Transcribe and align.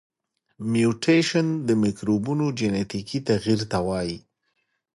میوټیشن 0.71 1.47
د 1.67 1.69
مکروبونو 1.83 2.45
جنیتیکي 2.59 3.19
تغیر 3.29 3.59
ته 3.71 3.79
وایي. 3.87 4.17